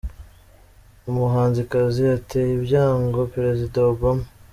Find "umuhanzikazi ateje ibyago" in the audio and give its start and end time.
1.09-3.19